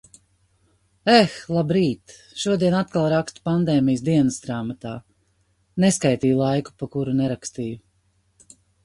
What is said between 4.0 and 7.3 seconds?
dienasgrāmatā. Neskaitīju laiku, pa kuru